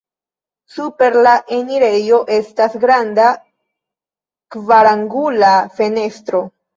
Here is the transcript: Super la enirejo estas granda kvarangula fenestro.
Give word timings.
Super 0.75 1.17
la 1.25 1.33
enirejo 1.57 2.17
estas 2.35 2.77
granda 2.85 3.27
kvarangula 4.57 5.53
fenestro. 5.81 6.43